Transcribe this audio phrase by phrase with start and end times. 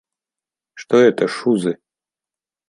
[0.73, 1.77] Что это "шузы"?